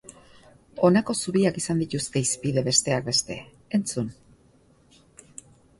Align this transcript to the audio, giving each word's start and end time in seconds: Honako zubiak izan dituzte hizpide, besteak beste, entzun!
Honako 0.87 1.15
zubiak 1.25 1.59
izan 1.61 1.83
dituzte 1.83 2.23
hizpide, 2.23 2.65
besteak 2.69 3.07
beste, 3.11 3.39
entzun! 3.81 4.13